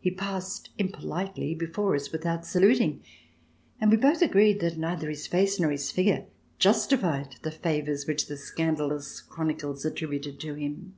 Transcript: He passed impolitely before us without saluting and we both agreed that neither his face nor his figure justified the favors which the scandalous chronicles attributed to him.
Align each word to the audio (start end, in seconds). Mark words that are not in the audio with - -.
He 0.00 0.10
passed 0.10 0.70
impolitely 0.76 1.54
before 1.54 1.94
us 1.94 2.10
without 2.10 2.44
saluting 2.44 3.00
and 3.80 3.92
we 3.92 3.96
both 3.96 4.20
agreed 4.20 4.58
that 4.58 4.76
neither 4.76 5.08
his 5.08 5.28
face 5.28 5.60
nor 5.60 5.70
his 5.70 5.92
figure 5.92 6.26
justified 6.58 7.36
the 7.42 7.52
favors 7.52 8.08
which 8.08 8.26
the 8.26 8.36
scandalous 8.36 9.20
chronicles 9.20 9.84
attributed 9.84 10.40
to 10.40 10.54
him. 10.54 10.96